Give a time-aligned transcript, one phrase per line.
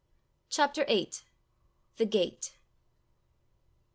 [0.49, 1.11] CHAPTER VIII.
[1.97, 2.53] THE GATE.